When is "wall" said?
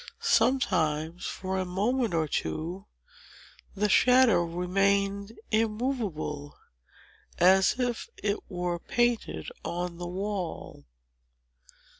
10.07-10.87